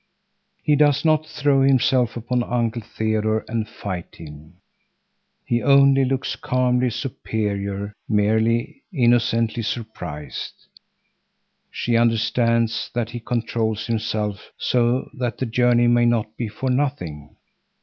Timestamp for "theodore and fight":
2.81-4.15